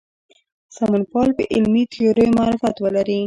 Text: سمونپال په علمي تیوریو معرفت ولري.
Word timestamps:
سمونپال 0.75 1.29
په 1.37 1.43
علمي 1.53 1.83
تیوریو 1.93 2.35
معرفت 2.37 2.75
ولري. 2.83 3.19